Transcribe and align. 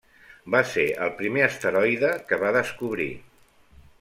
Va 0.53 0.61
ser 0.69 0.85
el 1.07 1.11
primer 1.19 1.43
asteroide 1.49 2.11
que 2.31 2.41
va 2.47 2.53
descobrir. 2.59 3.11